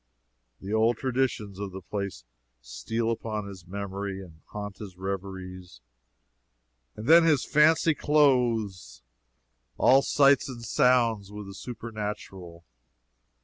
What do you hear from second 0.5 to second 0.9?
The